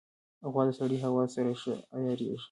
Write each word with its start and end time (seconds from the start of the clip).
غوا 0.51 0.63
د 0.67 0.69
سړې 0.79 0.97
هوا 1.05 1.23
سره 1.35 1.51
ښه 1.61 1.73
عیارېږي. 1.95 2.37